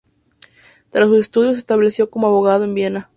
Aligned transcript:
Tras 0.89 1.07
sus 1.09 1.19
estudios 1.19 1.53
se 1.53 1.59
estableció 1.59 2.09
como 2.09 2.25
abogado 2.25 2.63
en 2.63 2.73
Viena. 2.73 3.09